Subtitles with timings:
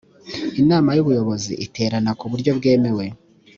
[0.61, 3.05] inama y ubuyobozi iterana ku buryo bwemewe